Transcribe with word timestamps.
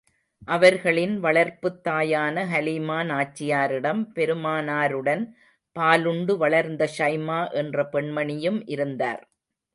அவர்களின் 0.47 1.19
வளர்ப்புத் 1.19 1.87
தாயான 1.87 2.45
ஹலீமா 2.45 2.97
நாச்சியாரிடம், 3.03 4.01
பெருமானாருடன் 4.15 5.23
பாலுண்டு 5.75 6.35
வளர்ந்த 6.37 6.89
ஷைமா 6.97 7.39
என்ற 7.53 7.89
பெண்மணியும் 7.93 8.61
இருந்தார். 8.67 9.23